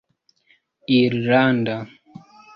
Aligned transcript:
irlanda 1.01 1.77